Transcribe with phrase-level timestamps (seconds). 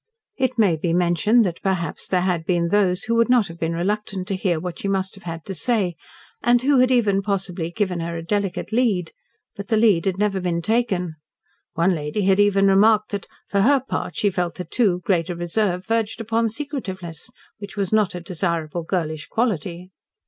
[0.35, 3.75] It may be mentioned that, perhaps, there had been those who would not have been
[3.75, 5.95] reluctant to hear what she must have had to say,
[6.41, 9.11] and who had even possibly given her a delicate lead.
[9.55, 11.17] But the lead had never been taken.
[11.73, 15.29] One lady had even remarked that, on her part, she felt that a too great
[15.29, 17.29] reserve verged upon secretiveness,
[17.59, 19.91] which was not a desirable girlish quality.